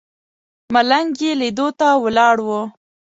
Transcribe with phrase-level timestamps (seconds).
[0.73, 2.47] ملنګ یې لیدو ته ولاړ و.